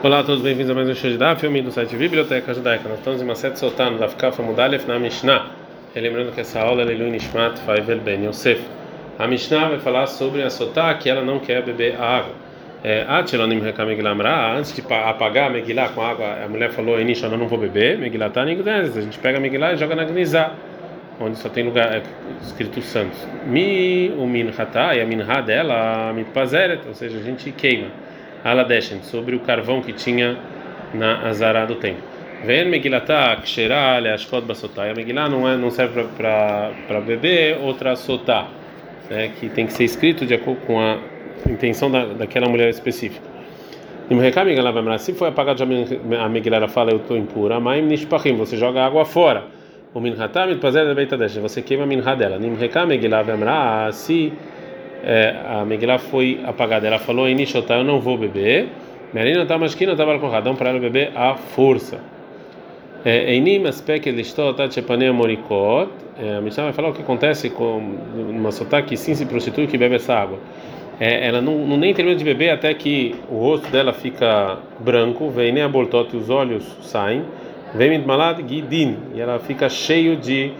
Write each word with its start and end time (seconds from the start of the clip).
Olá 0.00 0.20
a 0.20 0.22
todos, 0.22 0.42
bem-vindos 0.42 0.70
a 0.70 0.74
mais 0.76 0.88
um 0.88 0.94
show 0.94 1.10
de 1.10 1.18
Daf, 1.18 1.40
filme 1.40 1.60
do 1.60 1.72
site 1.72 1.96
Biblioteca 1.96 2.54
Judaica. 2.54 2.88
Nós 2.88 2.98
estamos 2.98 3.20
em 3.20 3.24
uma 3.24 3.34
sete 3.34 3.58
soltando 3.58 3.98
da 3.98 4.06
Fkafa 4.08 4.40
Mudalef 4.44 4.86
na 4.86 4.96
Mishnah. 4.96 5.48
Lembrando 5.92 6.30
que 6.30 6.40
essa 6.40 6.60
aula 6.60 6.82
é 6.82 6.84
Leilu 6.84 7.10
Nishmat 7.10 7.58
Faivel 7.58 7.98
Ben 7.98 8.24
Yosef. 8.24 8.62
A 9.18 9.26
Mishnah 9.26 9.70
vai 9.70 9.80
falar 9.80 10.06
sobre 10.06 10.44
a 10.44 10.50
Sotá 10.50 10.94
que 10.94 11.10
ela 11.10 11.20
não 11.22 11.40
quer 11.40 11.64
beber 11.64 11.96
a 12.00 12.18
água. 12.18 12.32
É, 12.84 13.06
antes 13.08 13.32
de 14.72 14.82
apagar 14.92 15.48
a 15.48 15.50
Megillah 15.50 15.88
com 15.88 16.00
água, 16.00 16.44
a 16.44 16.48
mulher 16.48 16.70
falou: 16.70 17.00
Inish, 17.00 17.24
eu 17.24 17.36
não 17.36 17.48
vou 17.48 17.58
beber. 17.58 17.98
Megillah 17.98 18.30
tá 18.30 18.42
A 18.42 19.00
gente 19.00 19.18
pega 19.18 19.38
a 19.38 19.40
Megillah 19.40 19.72
e 19.72 19.76
joga 19.78 19.96
na 19.96 20.04
Gnizá, 20.04 20.52
onde 21.18 21.36
só 21.38 21.48
tem 21.48 21.64
lugar 21.64 21.92
é, 21.92 22.02
escrito 22.42 22.80
santos. 22.82 23.26
Mi, 23.46 24.12
o 24.16 24.28
Minhatá 24.28 24.94
e 24.94 25.00
a 25.00 25.04
Minha 25.04 25.40
dela, 25.40 26.10
a 26.10 26.12
Mitpazeret, 26.12 26.86
ou 26.86 26.94
seja, 26.94 27.18
a 27.18 27.22
gente 27.22 27.50
queima. 27.50 27.88
Aladeshen, 28.44 29.02
sobre 29.02 29.36
o 29.36 29.40
carvão 29.40 29.80
que 29.82 29.92
tinha 29.92 30.38
na 30.94 31.28
Azará 31.28 31.64
do 31.64 31.76
templo. 31.76 32.02
Vem 32.44 32.64
Megilatá, 32.66 33.36
Ksherá, 33.42 33.98
Leashkot 33.98 34.46
Basotá. 34.46 34.86
E 34.86 34.90
a 34.90 34.94
Megillah 34.94 35.28
não, 35.28 35.48
é, 35.48 35.56
não 35.56 35.70
serve 35.70 36.04
para 36.16 37.00
beber, 37.04 37.58
outra 37.60 37.96
sotá, 37.96 38.46
né, 39.10 39.32
que 39.38 39.48
tem 39.48 39.66
que 39.66 39.72
ser 39.72 39.84
escrito 39.84 40.24
de 40.24 40.34
acordo 40.34 40.60
com 40.66 40.80
a 40.80 40.98
intenção 41.48 41.90
da, 41.90 42.04
daquela 42.04 42.48
mulher 42.48 42.68
específica. 42.68 43.26
Se 44.98 45.12
foi 45.12 45.28
apagado, 45.28 45.62
a 45.62 46.28
Megillah 46.28 46.68
fala, 46.68 46.92
eu 46.92 46.98
estou 46.98 47.16
impura, 47.16 47.60
mas 47.60 47.84
Nishpachim, 47.84 48.36
você 48.36 48.56
joga 48.56 48.84
água 48.84 49.04
fora. 49.04 49.44
O 49.92 50.00
Minhatá, 50.00 50.46
Mitpazer 50.46 50.94
Beitadesh, 50.94 51.38
você 51.38 51.60
queima 51.60 51.84
a 51.84 51.86
Minha 51.86 52.14
dela. 52.14 52.38
Nimrekam 52.38 52.86
Megillah 52.86 53.22
Vemra, 53.22 53.90
se 53.90 54.32
é, 55.04 55.34
a 55.46 55.64
Megillah 55.64 55.98
foi 55.98 56.40
apagada. 56.44 56.86
Ela 56.86 56.98
falou: 56.98 57.28
Inishotá, 57.28 57.76
eu 57.76 57.84
não 57.84 58.00
vou 58.00 58.16
beber. 58.16 58.68
Merina 59.12 59.46
tá 59.46 59.56
masquina, 59.56 59.92
estava 59.92 60.18
com 60.18 60.28
radão 60.28 60.54
para 60.54 60.70
ela 60.70 60.78
beber 60.78 61.12
à 61.14 61.34
força. 61.34 61.98
É, 63.04 63.32
Einim 63.32 63.64
aspect 63.66 64.10
listot 64.10 64.74
chepanea 64.74 65.12
morikot. 65.12 65.88
É, 66.20 66.36
a 66.36 66.40
Mishnah 66.40 66.64
vai 66.64 66.72
falar 66.72 66.88
o 66.88 66.92
que 66.92 67.00
acontece 67.00 67.48
com 67.48 67.80
uma 68.28 68.50
sotá 68.50 68.82
que 68.82 68.96
sim 68.96 69.14
se 69.14 69.24
prostitui 69.24 69.66
que 69.66 69.78
bebe 69.78 69.94
essa 69.94 70.14
água. 70.14 70.38
É, 71.00 71.28
ela 71.28 71.40
não, 71.40 71.56
não, 71.58 71.76
nem 71.76 71.94
termina 71.94 72.16
de 72.16 72.24
beber 72.24 72.50
até 72.50 72.74
que 72.74 73.14
o 73.30 73.38
rosto 73.38 73.70
dela 73.70 73.92
fica 73.92 74.58
branco, 74.80 75.30
vem 75.30 75.52
nem 75.52 75.62
a 75.62 75.68
e 75.68 76.16
os 76.16 76.28
olhos 76.28 76.64
saem, 76.82 77.22
vem 77.72 77.90
midmalad 77.90 78.42
gidin 78.48 78.96
e 79.14 79.20
ela 79.20 79.38
fica 79.38 79.68
cheio 79.68 80.16
de 80.16 80.50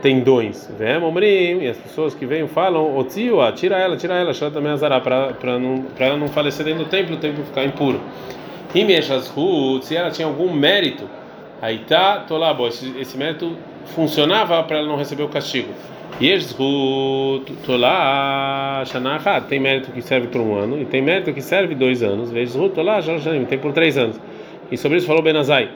tendões. 0.00 0.70
Vem, 0.78 0.96
omrim, 0.98 1.60
e 1.62 1.68
as 1.68 1.76
pessoas 1.76 2.14
que 2.14 2.24
vêm 2.24 2.46
falam, 2.48 2.96
o 2.96 3.04
tio, 3.04 3.38
tira 3.52 3.76
ela, 3.76 3.96
tira 3.96 4.14
ela, 4.14 4.32
também 4.50 4.72
azará, 4.72 5.00
para 5.00 5.58
não, 5.58 5.84
ela 5.98 6.16
não 6.16 6.28
falecer 6.28 6.64
dentro 6.64 6.84
do 6.84 6.90
templo, 6.90 7.16
o 7.16 7.18
templo 7.18 7.44
ficar 7.44 7.64
impuro. 7.64 8.00
Mexas 8.74 9.32
se 9.82 9.94
ela 9.94 10.10
tinha 10.10 10.26
algum 10.26 10.50
mérito, 10.52 11.04
aí 11.60 11.80
tá, 11.80 12.24
bom, 12.54 12.66
esse, 12.66 12.92
esse 12.98 13.18
mérito 13.18 13.54
funcionava 13.94 14.62
para 14.62 14.78
ela 14.78 14.88
não 14.88 14.96
receber 14.96 15.24
o 15.24 15.28
castigo. 15.28 15.68
Yeshut, 16.20 17.52
tô 17.66 17.76
lá, 17.76 18.82
Shanachat, 18.86 19.46
tem 19.46 19.60
mérito 19.60 19.90
que 19.92 20.00
serve 20.00 20.28
por 20.28 20.40
um 20.40 20.54
ano, 20.54 20.80
e 20.80 20.84
tem 20.84 21.02
mérito 21.02 21.32
que 21.32 21.42
serve 21.42 21.74
dois 21.74 22.02
anos. 22.02 22.30
Veshut, 22.30 22.74
tô 22.74 22.82
lá, 22.82 23.00
tem 23.48 23.58
por 23.58 23.72
três 23.72 23.98
anos. 23.98 24.18
E 24.70 24.76
sobre 24.78 24.98
isso 24.98 25.06
falou 25.06 25.22
Benazai, 25.22 25.68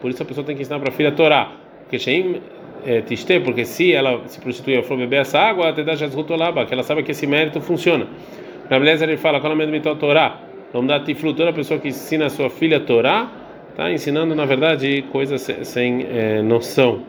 por 0.00 0.10
isso 0.10 0.22
a 0.22 0.26
pessoa 0.26 0.44
tem 0.44 0.56
que 0.56 0.62
ensinar 0.62 0.80
para 0.80 0.88
a 0.88 0.92
filha 0.92 1.10
a 1.10 1.12
Torá 1.12 1.52
porque 1.86 2.00
Sheim 2.00 2.40
é, 2.84 3.00
tiste, 3.00 3.38
porque 3.40 3.64
se 3.64 3.92
ela 3.92 4.20
se 4.26 4.40
prostituir 4.40 4.82
for 4.82 4.96
beber 4.96 5.20
essa 5.20 5.38
água, 5.38 5.68
até 5.68 5.84
dá 5.84 5.94
que 5.96 6.74
ela 6.74 6.82
sabe 6.82 7.02
que 7.04 7.12
esse 7.12 7.26
mérito 7.26 7.60
funciona. 7.60 8.06
Na 8.68 8.78
beleza 8.78 9.04
ele 9.04 9.16
fala, 9.16 9.40
qual 9.40 9.52
é 9.52 9.54
o 9.54 9.58
medo 9.58 9.72
de 9.72 9.80
Torá? 9.80 10.40
Vamos 10.72 10.88
dar 10.88 11.00
tiflu, 11.00 11.32
toda 11.32 11.52
pessoa 11.52 11.78
que 11.78 11.88
ensina 11.88 12.26
a 12.26 12.30
sua 12.30 12.50
filha 12.50 12.78
a 12.78 12.80
Torá, 12.80 13.30
está 13.70 13.90
ensinando 13.90 14.34
na 14.34 14.44
verdade 14.44 15.04
coisas 15.12 15.42
sem 15.62 16.06
é, 16.10 16.42
noção, 16.42 17.02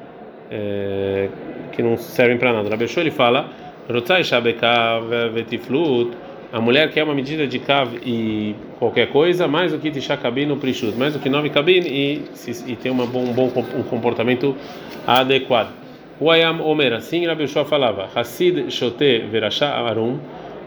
é, 0.51 1.27
que 1.71 1.81
não 1.81 1.97
servem 1.97 2.37
para 2.37 2.53
nada. 2.53 2.69
Na 2.69 2.77
Bechô 2.77 3.01
ele 3.01 3.11
fala, 3.11 3.49
Rotzai 3.89 4.23
Shabekav 4.23 5.09
Vetiflut 5.33 6.15
a 6.51 6.61
mulher 6.61 6.89
quer 6.91 7.03
uma 7.03 7.13
medida 7.13 7.45
de 7.45 7.59
cav 7.59 7.99
e 8.05 8.55
qualquer 8.79 9.07
coisa, 9.09 9.47
mais 9.47 9.71
do 9.73 9.79
que 9.79 9.91
tisha 9.91 10.15
cabine 10.15 10.47
no 10.47 10.57
prishut, 10.57 10.97
mais 10.97 11.13
do 11.13 11.19
que 11.19 11.29
nove 11.29 11.49
cabine 11.49 11.87
e, 11.87 12.23
e 12.67 12.75
tem 12.75 12.91
uma 12.91 13.03
um 13.03 13.33
bom 13.33 13.51
um 13.75 13.83
comportamento 13.83 14.55
adequado. 15.05 15.73
O 16.19 16.31
ayam 16.31 16.61
omer, 16.61 16.93
assim 16.93 17.25
Rabi 17.27 17.43
Yoshua 17.43 17.65
falava, 17.65 18.09
Hassid 18.15 18.71
shote 18.71 19.19
verasha 19.29 19.67
arum, 19.67 20.17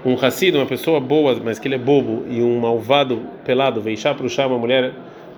um 0.05 0.15
Hassid, 0.15 0.57
uma 0.57 0.67
pessoa 0.67 1.01
boa, 1.01 1.37
mas 1.43 1.59
que 1.59 1.67
ele 1.67 1.75
é 1.75 1.79
bobo, 1.79 2.25
e 2.29 2.41
um 2.43 2.61
malvado 2.61 3.23
pelado, 3.45 3.81
veishá 3.81 4.15
prushá, 4.15 4.47
uma 4.47 4.59
mulher 4.59 4.93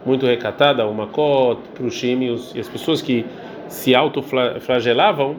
muito 0.05 0.27
recatada, 0.27 0.87
uma 0.87 1.07
kot 1.07 1.61
prushim, 1.75 2.37
e 2.55 2.61
as 2.61 2.69
pessoas 2.69 3.01
que 3.01 3.25
se 3.69 3.95
autoflagelavam, 3.95 5.37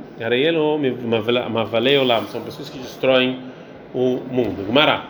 são 2.31 2.41
pessoas 2.41 2.69
que 2.69 2.79
destroem 2.79 3.37
o 3.93 4.21
mundo. 4.29 4.65
Gumará. 4.65 5.05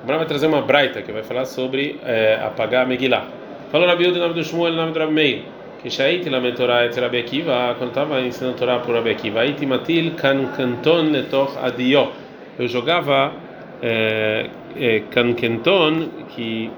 Gumará 0.00 0.18
vai 0.18 0.26
trazer 0.26 0.46
uma 0.46 0.60
braita 0.60 1.02
que 1.02 1.12
vai 1.12 1.22
falar 1.22 1.44
sobre 1.46 1.98
é, 2.04 2.40
apagar 2.42 2.84
a 2.84 2.86
Megillah. 2.86 3.26
Falou 3.70 3.86
Rabi 3.86 4.08
Uda, 4.08 4.18
nome 4.18 4.34
do 4.34 4.44
Shmuel, 4.44 4.74
nome 4.74 4.92
do 4.92 4.98
Rabi 4.98 5.12
Meir. 5.12 5.42
Que 5.82 5.90
Shaiti 5.90 6.28
lamentorá 6.30 6.84
et 6.84 6.96
Rabi 6.96 7.18
Akiva, 7.18 7.74
quando 7.76 7.88
estava 7.88 8.20
ensinando 8.20 8.56
Torá 8.56 8.78
por 8.78 8.94
Rabi 8.94 9.10
Akiva. 9.10 9.40
Aiti 9.40 9.66
matil 9.66 10.12
kan 10.14 10.52
kanton 10.56 11.10
letoch 11.10 11.56
adiyo. 11.60 12.12
Eu 12.58 12.68
jogava 12.68 13.32
é, 13.82 14.50
é, 14.76 15.00
kankenton, 15.10 16.08
que 16.28 16.70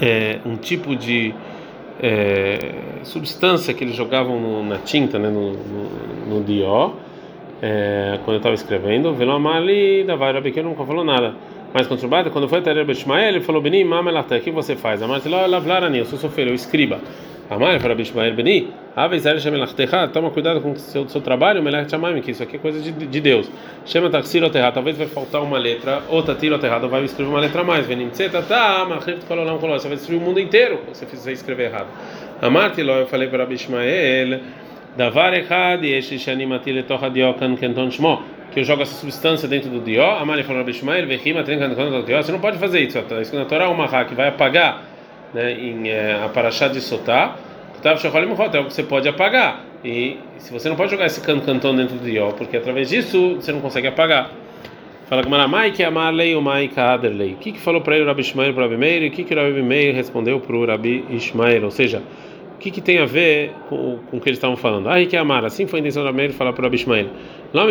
é 0.00 0.40
um 0.44 0.56
tipo 0.56 0.96
de 0.96 1.32
é, 2.02 2.58
substância 3.04 3.72
que 3.72 3.84
eles 3.84 3.94
jogavam 3.94 4.40
no, 4.40 4.64
na 4.64 4.78
tinta, 4.78 5.18
né, 5.18 5.28
no, 5.28 5.52
no, 5.52 5.90
no 6.26 6.44
dió 6.44 6.94
é, 7.62 8.18
quando 8.24 8.34
eu 8.34 8.38
estava 8.38 8.54
escrevendo, 8.54 9.14
Velo 9.14 9.32
Amali 9.32 10.04
da 10.04 10.16
Vaira 10.16 10.40
Bequeno 10.40 10.70
nunca 10.70 10.84
falou 10.84 11.04
nada. 11.04 11.34
Mas 11.72 11.88
quando 11.88 12.00
Shubata, 12.00 12.30
quando 12.30 12.48
foi 12.48 12.60
até 12.60 12.84
Bishmael, 12.84 13.30
ele 13.30 13.40
falou: 13.40 13.60
Beni, 13.60 13.84
Mamelata, 13.84 14.36
o 14.36 14.40
que 14.40 14.50
você 14.50 14.76
faz? 14.76 15.02
Amar 15.02 15.20
lá, 15.26 15.46
Lavlarani, 15.46 15.98
eu 15.98 16.04
sou 16.04 16.18
sofrer, 16.18 16.46
eu 16.46 16.54
escriba. 16.54 17.00
Amar 17.50 17.78
para 17.80 17.94
Bishmael, 17.94 18.32
Beni, 18.32 18.72
Avezar 18.96 19.38
Shemelachtecha, 19.40 20.08
toma 20.08 20.30
cuidado 20.30 20.60
com 20.60 20.70
o 20.70 20.78
seu, 20.78 21.08
seu 21.08 21.20
trabalho, 21.20 21.62
Melech 21.62 21.90
Chamaim, 21.90 22.22
que 22.22 22.30
isso 22.30 22.42
aqui 22.42 22.56
é 22.56 22.58
coisa 22.60 22.80
de, 22.80 22.92
de 22.92 23.20
Deus. 23.20 23.50
Chama 23.84 24.08
Taxiro 24.08 24.48
Terra, 24.50 24.70
talvez 24.70 24.96
vai 24.96 25.08
faltar 25.08 25.42
uma 25.42 25.58
letra, 25.58 26.00
ou 26.08 26.22
Tatiro 26.22 26.58
Terra, 26.58 26.78
vai 26.78 27.02
escrever 27.02 27.28
uma 27.28 27.40
letra 27.40 27.62
a 27.62 27.64
mais. 27.64 27.86
Venim 27.86 28.08
tá, 28.48 28.86
Mahir 28.88 29.18
Kololam 29.26 29.58
Koló, 29.58 29.76
você 29.76 29.88
vai 29.88 29.96
destruir 29.96 30.18
o 30.18 30.20
mundo 30.20 30.38
inteiro 30.38 30.78
se 30.92 31.04
você 31.04 31.32
escrever 31.32 31.64
errado. 31.64 31.88
Amar 32.40 32.72
eu 32.78 33.06
falei 33.08 33.26
para 33.26 33.44
Bishmael, 33.44 34.40
Davar 34.96 35.34
echad 35.34 35.82
yesh 35.82 36.12
shanimati 36.18 36.72
letoch 36.72 37.12
dio 37.12 37.34
kan 37.34 37.56
kenton 37.56 37.90
shmo 37.90 38.22
que 38.54 38.60
eu 38.60 38.64
jogo 38.64 38.82
essa 38.82 38.94
substância 38.94 39.48
dentro 39.48 39.68
do 39.68 39.80
dió, 39.80 40.16
a 40.16 40.24
Mari 40.24 40.44
falou 40.44 40.62
Bishmael, 40.62 41.08
vechima 41.08 41.42
trenca 41.42 41.66
no 41.66 42.02
dió, 42.04 42.22
você 42.22 42.30
não 42.30 42.38
pode 42.38 42.56
fazer 42.56 42.80
isso, 42.80 42.96
está 42.98 43.20
escrito 43.20 43.42
na 43.42 43.46
Torá 43.46 43.68
uma 43.68 43.88
que 44.04 44.14
vai 44.14 44.28
apagar 44.28 44.84
né, 45.34 45.52
em 45.52 45.88
é, 45.88 46.22
a 46.24 46.28
paraxá 46.28 46.68
de 46.68 46.80
Sotá, 46.80 47.34
é 47.82 47.92
o 47.92 48.64
que 48.64 48.72
você 48.72 48.82
pode 48.84 49.08
apagar. 49.08 49.60
E 49.84 50.16
se 50.38 50.50
você 50.52 50.70
não 50.70 50.76
pode 50.76 50.90
jogar 50.90 51.04
esse 51.04 51.20
can 51.20 51.40
cantão 51.40 51.74
dentro 51.76 51.96
do 51.96 52.04
dió, 52.04 52.30
porque 52.30 52.56
através 52.56 52.88
disso 52.88 53.34
você 53.34 53.52
não 53.52 53.60
consegue 53.60 53.88
apagar. 53.88 54.30
Fala 55.06 55.22
com 55.22 55.28
Maramai 55.28 55.70
que 55.72 55.82
amarlei 55.82 56.34
o 56.34 56.40
mai 56.40 56.68
kaderlei. 56.68 57.34
O 57.34 57.36
que 57.36 57.52
que 57.52 57.60
falou 57.60 57.82
para 57.82 57.96
ele 57.96 58.04
o 58.04 58.06
Rabi 58.06 58.22
Ishmael 58.22 58.54
para 58.54 58.62
o 58.62 58.64
Rabi 58.64 58.78
Meir? 58.78 59.02
E 59.02 59.08
o 59.08 59.10
que 59.10 59.24
que 59.24 59.34
o 59.34 59.36
Rabi 59.36 59.62
Meir 59.62 59.94
respondeu 59.94 60.40
para 60.40 60.56
o 60.56 60.64
Rabi 60.64 61.04
Ishmael? 61.10 61.64
Ou 61.64 61.70
seja, 61.70 62.00
que, 62.64 62.70
que 62.70 62.80
tem 62.80 62.98
a 62.98 63.04
ver 63.04 63.52
com, 63.68 63.98
com 64.10 64.16
o 64.16 64.20
que 64.20 64.30
eles 64.30 64.38
estavam 64.38 64.56
falando? 64.56 64.88
Ah, 64.88 65.04
que 65.04 65.16
amar, 65.16 65.44
assim 65.44 65.66
foi 65.66 65.78
a 65.78 65.80
intenção 65.80 66.02
da 66.02 66.12
Meir 66.12 66.32
falar 66.32 66.54
para 66.54 66.62
o 66.62 66.66
Abishmael. 66.66 67.08
Não 67.52 67.62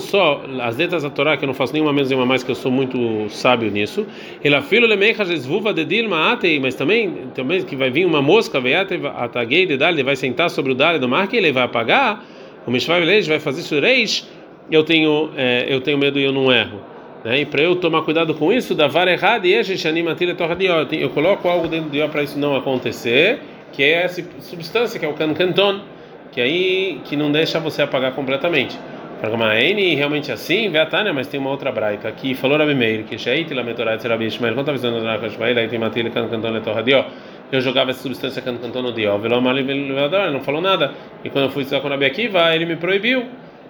só 0.00 0.42
as 0.60 0.76
letras 0.76 1.02
da 1.02 1.10
Torá, 1.10 1.36
que 1.36 1.44
eu 1.44 1.48
não 1.48 1.54
faço 1.54 1.72
nenhuma 1.72 1.92
menos 1.92 2.08
nenhuma 2.08 2.24
mais, 2.24 2.44
que 2.44 2.52
eu 2.52 2.54
sou 2.54 2.70
muito 2.70 3.28
sábio 3.30 3.70
nisso. 3.70 4.06
Mas 6.60 6.74
também, 6.76 7.10
também 7.34 7.64
que 7.64 7.74
vai 7.74 7.90
vir 7.90 8.06
uma 8.06 8.22
mosca, 8.22 8.62
ele 8.64 10.02
vai 10.04 10.16
sentar 10.16 10.48
sobre 10.48 10.70
o 10.70 10.74
Dale 10.74 11.00
do 11.00 11.08
mar, 11.08 11.26
que 11.26 11.36
ele 11.36 11.50
vai 11.50 11.64
apagar. 11.64 12.24
O 12.64 12.70
Mishvai 12.70 13.22
vai 13.22 13.40
fazer 13.40 13.62
sureis. 13.62 14.28
Eu 14.70 14.84
tenho, 14.84 15.30
é, 15.36 15.66
eu 15.68 15.80
tenho 15.80 15.98
medo 15.98 16.18
e 16.18 16.24
eu 16.24 16.32
não 16.32 16.52
erro. 16.52 16.93
Né? 17.24 17.40
E 17.40 17.46
para 17.46 17.62
eu 17.62 17.74
tomar 17.76 18.02
cuidado 18.02 18.34
com 18.34 18.52
isso, 18.52 18.74
da 18.74 18.86
vara 18.86 19.10
errada, 19.10 19.46
e 19.48 19.54
eu 21.00 21.10
coloco 21.10 21.48
algo 21.48 21.66
dentro 21.66 21.88
de 21.88 22.06
para 22.08 22.22
isso 22.22 22.38
não 22.38 22.54
acontecer, 22.54 23.40
que 23.72 23.82
é 23.82 24.04
essa 24.04 24.22
substância 24.40 25.00
que 25.00 25.06
é 25.06 25.08
o 25.08 25.14
cancanton, 25.14 25.80
que 26.30 26.40
aí 26.40 27.00
que 27.04 27.16
não 27.16 27.32
deixa 27.32 27.58
você 27.58 27.82
apagar 27.82 28.12
completamente. 28.12 28.78
N 29.22 29.94
realmente 29.94 30.30
assim, 30.30 30.68
Veatânia, 30.68 31.10
mas 31.14 31.26
tem 31.26 31.40
uma 31.40 31.48
outra 31.48 31.72
braita 31.72 32.06
aqui, 32.06 32.34
falou 32.34 32.58
Rabi 32.58 32.74
Meir, 32.74 33.04
que 33.04 33.16
Sheit 33.16 33.54
Lametorat 33.54 34.04
Rabi 34.06 34.26
Ishmael, 34.26 34.52
quando 34.52 34.68
estava 34.68 34.76
visando 34.76 35.02
na 35.02 35.16
Ishmael, 35.26 35.56
aí 35.56 35.66
tem 35.66 35.78
matilha 35.78 36.10
cancanton 36.10 36.50
letorradio, 36.50 37.06
eu 37.50 37.60
jogava 37.62 37.90
essa 37.90 38.02
substância 38.02 38.42
cancanton 38.42 38.82
no 38.82 38.92
dio, 38.92 39.18
não 39.18 40.40
falou 40.40 40.60
nada, 40.60 40.92
e 41.24 41.30
quando 41.30 41.46
eu 41.46 41.50
fui 41.50 41.62
estudar 41.62 41.80
com 41.80 41.88
Rabi 41.88 42.04
Akiva, 42.04 42.54
ele 42.54 42.66
me 42.66 42.76
proibiu 42.76 43.24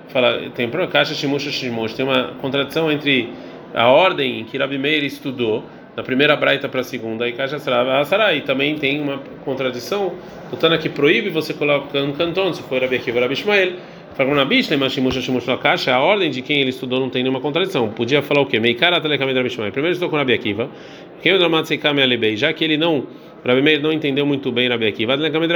fala 0.09 0.51
tem 0.55 0.71
caixa 0.91 1.15
shimush 1.15 1.51
shimush 1.51 1.95
tem 1.95 2.05
uma 2.05 2.33
contradição 2.41 2.91
entre 2.91 3.31
a 3.75 3.89
ordem 3.89 4.41
em 4.41 4.45
que 4.45 4.57
Rabi 4.57 4.79
Meir 4.79 5.05
estudou 5.05 5.65
da 5.97 6.03
primeira 6.03 6.37
braita 6.37 6.69
para 6.69 6.81
a 6.81 6.85
segunda 6.85 7.29
e 7.29 7.33
caixa 7.33 7.59
sarai 7.59 8.41
também 8.43 8.77
tem 8.77 9.01
uma 9.01 9.21
contradição 9.45 10.15
o 10.53 10.57
Tana 10.57 10.79
que 10.79 10.89
proíbe 10.89 11.31
você 11.31 11.55
colocar 11.55 12.01
um 12.01 12.13
canton 12.13 12.53
se 12.53 12.63
for 12.63 12.81
Rabi 12.81 12.97
Akiva 12.97 13.21
Rabi 13.21 13.35
Ishmael 13.35 13.73
Fala 14.15 14.45
Bishne, 14.45 14.77
mas 14.77 14.93
Shimush 14.93 15.21
Shimush 15.21 15.49
Lakash, 15.49 15.89
a 15.89 15.99
ordem 15.99 16.31
de 16.31 16.41
quem 16.41 16.61
ele 16.61 16.71
estudou 16.71 17.01
não 17.01 17.11
tem 17.11 17.25
nenhuma 17.25 17.41
contradição. 17.41 17.89
Podia 17.89 18.23
falar 18.23 18.43
o 18.43 18.47
quê? 18.47 18.61
Meikara 18.61 19.01
Telekamed 19.01 19.37
Rabi 19.37 19.49
Ishmael. 19.49 19.73
Primeiro 19.73 19.93
estou 19.93 20.09
com 20.09 20.15
Rabi 20.15 20.33
Akiva. 20.33 20.71
Quem 21.21 21.33
o 21.33 21.39
Dramat 21.39 21.67
Seikame 21.67 22.01
Alebei, 22.01 22.37
já 22.37 22.53
que 22.53 22.63
ele 22.63 22.77
não, 22.77 23.09
Rabi 23.45 23.61
Meir 23.61 23.83
não 23.83 23.93
entendeu 23.93 24.25
muito 24.25 24.53
bem 24.53 24.69
Rabi 24.69 24.87
Akiva. 24.87 25.15
Ele 25.15 25.31
foi 25.33 25.49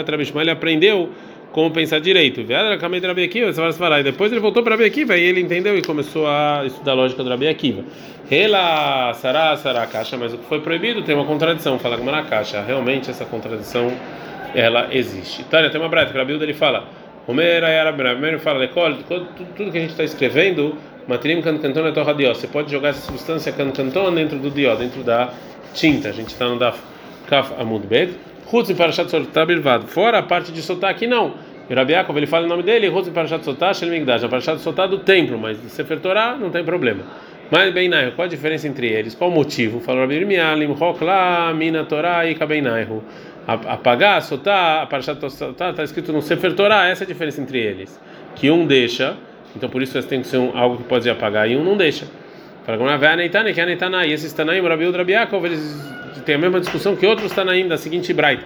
a 0.00 0.04
Rabi 0.04 0.22
Ishmael 0.22 0.46
e 0.46 0.50
aprendeu 0.50 1.10
como 1.52 1.70
pensar 1.70 2.00
direito. 2.00 2.44
Telekamed 2.44 3.06
Rabi 3.06 3.24
Akiva, 3.24 3.52
você 3.52 3.78
vai. 3.78 4.00
E 4.00 4.04
depois 4.04 4.30
ele 4.30 4.40
voltou 4.40 4.62
para 4.62 4.72
Rabi 4.72 4.84
Akiva 4.84 5.16
e 5.16 5.22
ele 5.22 5.40
entendeu 5.40 5.76
e 5.76 5.82
começou 5.82 6.26
a 6.26 6.62
estudar 6.66 6.92
a 6.92 6.94
lógica 6.94 7.22
do 7.22 7.30
Rabi 7.30 7.48
Akiva. 7.48 7.84
Ela, 8.30 9.14
Sará, 9.14 9.56
Sará, 9.56 9.86
Caixa, 9.86 10.16
mas 10.16 10.34
o 10.34 10.38
que 10.38 10.46
foi 10.46 10.60
proibido 10.60 11.02
tem 11.02 11.14
uma 11.14 11.24
contradição. 11.24 11.78
Fala 11.78 11.96
como 11.96 12.10
na 12.10 12.24
caixa. 12.24 12.62
Realmente 12.62 13.10
essa 13.10 13.24
contradição 13.24 13.92
ela 14.54 14.88
existe. 14.90 15.44
Tânia, 15.44 15.70
tem 15.70 15.80
uma 15.80 15.88
breta 15.88 16.12
que 16.12 16.18
Rabilda 16.18 16.44
ele 16.44 16.54
fala, 16.54 16.88
Homer 17.26 17.62
Primeiro 17.94 18.38
fala, 18.38 18.58
Lecol, 18.58 18.94
tudo 19.56 19.70
que 19.70 19.78
a 19.78 19.80
gente 19.80 19.90
está 19.90 20.04
escrevendo, 20.04 20.76
Matrim 21.06 21.40
Cancanton 21.42 21.86
é 21.86 21.92
Torra 21.92 22.14
Dió. 22.14 22.34
Você 22.34 22.46
pode 22.46 22.70
jogar 22.70 22.88
essa 22.90 23.00
substância 23.00 23.52
Cancanton 23.52 24.12
dentro 24.12 24.38
do 24.38 24.50
Dió, 24.50 24.74
dentro 24.74 25.02
da 25.02 25.30
tinta. 25.74 26.08
A 26.08 26.12
gente 26.12 26.28
está 26.28 26.48
no 26.48 26.58
Daf 26.58 26.80
Kaf 27.28 27.52
Amud 27.60 27.86
Bet. 28.46 28.52
Rutz 28.52 28.72
Parashat 28.72 29.10
Sotá 29.10 29.44
Birvad. 29.44 29.86
Fora 29.86 30.18
a 30.18 30.22
parte 30.22 30.52
de 30.52 30.62
Sotá 30.62 30.90
aqui 30.90 31.06
não. 31.06 31.34
E 31.68 31.74
Rabi 31.74 31.94
ele 31.94 32.26
fala 32.26 32.46
o 32.46 32.48
nome 32.48 32.62
dele, 32.62 32.88
Rutz 32.88 33.08
Parashat 33.08 33.44
Sotá 33.44 33.74
Shel 33.74 33.90
Migdash. 33.90 34.24
A 34.24 34.28
Parashat 34.28 34.60
Sotá 34.60 34.86
do 34.86 34.98
templo, 34.98 35.38
mas 35.38 35.60
de 35.60 35.68
Sefer 35.68 36.00
Torah 36.00 36.36
não 36.36 36.50
tem 36.50 36.64
problema. 36.64 37.02
Mas 37.50 37.72
bem 37.72 37.90
qual 38.14 38.26
a 38.26 38.28
diferença 38.28 38.66
entre 38.66 38.88
eles? 38.88 39.14
Qual 39.14 39.30
o 39.30 39.32
motivo? 39.32 39.80
Falou 39.80 40.02
Rabi 40.02 40.16
Irmialim, 40.16 40.72
Rokla, 40.72 41.52
Mina 41.54 41.84
Torah 41.84 42.26
e 42.28 42.34
Kabeinaihu 42.34 43.02
apagar, 43.46 44.20
soltar, 44.22 44.82
a 44.82 44.86
Parashat 44.86 45.20
soltar, 45.30 45.70
está 45.70 45.84
escrito 45.84 46.12
no 46.12 46.20
Sefer 46.20 46.52
Torah, 46.54 46.88
essa 46.88 47.04
é 47.04 47.06
a 47.06 47.08
diferença 47.08 47.40
entre 47.40 47.58
eles. 47.58 48.00
Que 48.34 48.50
um 48.50 48.66
deixa, 48.66 49.16
então 49.54 49.68
por 49.68 49.82
isso 49.82 50.02
tem 50.02 50.20
que 50.20 50.26
ser 50.26 50.38
um, 50.38 50.56
algo 50.56 50.78
que 50.78 50.84
pode 50.84 51.08
apagar, 51.08 51.48
e 51.48 51.56
um 51.56 51.62
não 51.62 51.76
deixa. 51.76 52.06
Fala 52.64 52.76
como 52.76 52.90
a 52.90 53.16
Neitane, 53.16 53.54
que 53.54 53.60
é 53.60 53.62
a 53.62 53.66
Neitana, 53.66 54.04
e 54.04 54.12
esses 54.12 54.32
Tanaim, 54.32 54.60
o 54.60 54.68
Rabiú 54.68 54.90
Rabiakov, 54.90 55.44
eles 55.46 55.95
têm 56.26 56.34
a 56.34 56.38
mesma 56.38 56.60
discussão 56.60 56.96
que 56.96 57.06
outros 57.06 57.32
Tanaim 57.32 57.68
da 57.68 57.78
seguinte 57.78 58.12
Braita. 58.12 58.44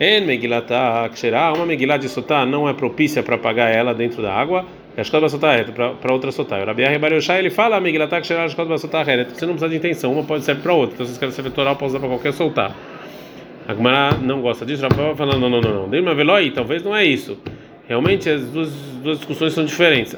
En 0.00 0.22
Megilata 0.22 1.08
Ksherá, 1.12 1.52
uma 1.52 1.66
Megilá 1.66 1.96
de 1.96 2.08
Sotá 2.08 2.46
não 2.46 2.68
é 2.68 2.72
propícia 2.72 3.22
para 3.22 3.36
apagar 3.36 3.70
ela 3.70 3.92
dentro 3.94 4.22
da 4.22 4.32
água, 4.32 4.64
a 4.96 5.04
Shkot 5.04 5.20
Basotá 5.20 5.52
é 5.52 5.64
para 5.64 6.12
outra 6.12 6.32
Sotá. 6.32 6.58
O 6.58 6.64
Rabiah 6.64 6.88
Rebariosha, 6.88 7.38
ele 7.38 7.50
fala 7.50 7.80
Megilata 7.80 8.16
a 8.16 8.22
Shkot 8.22 8.68
Basotá 8.68 9.04
é. 9.06 9.24
Você 9.24 9.46
não 9.46 9.54
precisa 9.54 9.68
de 9.68 9.76
intenção, 9.76 10.12
uma 10.12 10.24
pode 10.24 10.42
servir 10.44 10.62
para 10.62 10.72
outra. 10.72 10.94
Então, 10.94 11.06
se 11.06 11.14
você 11.14 11.20
quer 11.20 11.30
ser 11.30 11.48
Torah, 11.50 11.74
pode 11.74 11.90
usar 11.90 12.00
para 12.00 12.08
qualquer 12.08 12.32
soltar. 12.32 12.74
A 13.68 13.74
Gemara 13.74 14.16
não 14.16 14.40
gosta 14.40 14.64
disso, 14.64 14.82
Rafael 14.82 15.14
falando, 15.14 15.40
não, 15.40 15.50
não, 15.50 15.60
não, 15.60 15.74
não. 15.82 15.90
Dilma 15.90 16.14
Veloi, 16.14 16.50
talvez 16.50 16.82
não 16.82 16.96
é 16.96 17.04
isso. 17.04 17.38
Realmente 17.86 18.28
as 18.28 18.42
duas, 18.50 18.72
duas 19.02 19.18
discussões 19.18 19.52
são 19.52 19.64
diferentes. 19.64 20.16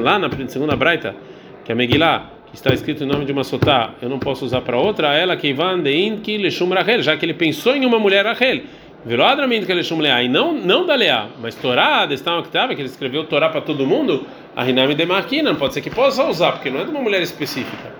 Lá 0.00 0.18
na 0.18 0.30
segunda 0.48 0.76
braita, 0.76 1.16
que 1.64 1.72
é 1.72 1.74
Megillah, 1.74 2.37
que 2.50 2.56
está 2.56 2.72
escrito 2.72 3.04
em 3.04 3.06
nome 3.06 3.24
de 3.24 3.32
uma 3.32 3.44
sotá, 3.44 3.90
eu 4.00 4.08
não 4.08 4.18
posso 4.18 4.44
usar 4.44 4.60
para 4.62 4.78
outra, 4.78 5.14
ela 5.14 5.36
que 5.36 5.52
van 5.52 5.80
de 5.80 5.94
inki 5.94 6.38
leshum 6.38 6.68
rachel, 6.70 7.02
já 7.02 7.16
que 7.16 7.24
ele 7.24 7.34
pensou 7.34 7.74
em 7.76 7.84
uma 7.84 7.98
mulher 7.98 8.24
rachel. 8.24 8.60
Velodramente 9.04 9.64
que 9.64 9.72
leshum 9.72 10.00
leá, 10.00 10.22
e 10.22 10.28
não, 10.28 10.52
não 10.52 10.84
da 10.84 10.94
leá, 10.94 11.28
mas 11.40 11.54
Torá, 11.54 12.04
destão 12.04 12.40
que 12.42 12.48
estava, 12.48 12.74
que 12.74 12.80
ele 12.80 12.88
escreveu 12.88 13.24
Torá 13.24 13.48
para 13.48 13.60
todo 13.60 13.86
mundo, 13.86 14.26
a 14.56 14.64
Rinami 14.64 14.94
de 14.94 15.06
Marquina, 15.06 15.54
pode 15.54 15.74
ser 15.74 15.80
que 15.80 15.90
possa 15.90 16.24
usar, 16.24 16.52
porque 16.52 16.68
não 16.68 16.80
é 16.80 16.84
de 16.84 16.90
uma 16.90 17.00
mulher 17.00 17.22
específica. 17.22 17.92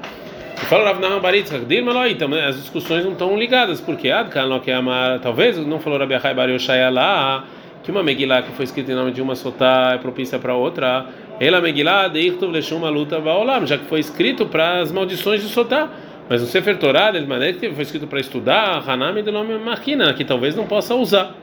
Fala 0.67 0.85
Rav 0.85 1.01
Nahman 1.01 1.21
Dilma 1.67 2.09
então 2.11 2.35
as 2.35 2.57
discussões 2.57 3.05
não 3.05 3.13
estão 3.13 3.39
ligadas, 3.39 3.81
porque 3.81 4.11
Adkan 4.11 4.59
que 4.59 4.71
amar, 4.71 5.21
talvez 5.21 5.57
não 5.57 5.79
falou 5.79 5.99
Rabi 5.99 6.15
Achai 6.15 6.35
Bar 6.35 6.51
Yoshaya 6.51 6.91
lá, 6.91 7.45
que 7.89 7.93
uma 7.93 8.03
Megillah 8.03 8.43
que 8.43 8.53
foi 8.53 8.67
escrita 8.67 8.93
em 8.93 8.95
nome 8.95 9.13
de 9.13 9.23
uma 9.23 9.35
sotá 9.35 9.93
é 9.95 9.97
propícia 9.97 10.39
para 10.39 10.53
outra. 10.53 11.07
Ela 11.41 11.59
Megillah 11.59 12.09
de 12.09 12.21
Irtov 12.21 12.53
Leshum 12.53 12.81
Luta 12.91 13.19
Baolam, 13.19 13.67
já 13.67 13.79
que 13.79 13.87
foi 13.87 13.99
escrito 13.99 14.45
para 14.45 14.81
as 14.81 14.93
maldições 14.93 15.41
de 15.41 15.49
sotá. 15.49 15.89
Mas 16.29 16.43
no 16.43 16.47
Sefer 16.47 16.77
Torah, 16.77 17.13
de 17.13 17.27
maneira 17.27 17.57
que 17.57 17.73
foi 17.73 17.83
escrito 17.83 18.07
para 18.07 18.21
estudar, 18.21 18.85
Hanami 18.87 19.23
do 19.23 19.33
nome 19.33 19.57
Marquina, 19.57 20.13
que 20.13 20.23
talvez 20.23 20.55
não 20.55 20.67
possa 20.67 20.95
usar. 20.95 21.35